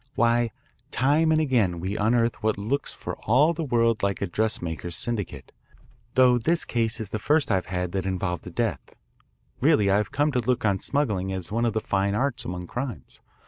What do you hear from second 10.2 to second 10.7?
to look